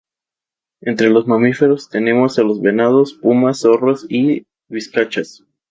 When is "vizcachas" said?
4.67-5.43